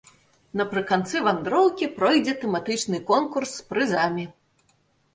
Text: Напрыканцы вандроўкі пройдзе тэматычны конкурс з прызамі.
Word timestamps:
Напрыканцы 0.61 1.21
вандроўкі 1.27 1.91
пройдзе 2.01 2.37
тэматычны 2.41 3.05
конкурс 3.13 3.49
з 3.55 3.61
прызамі. 3.71 4.31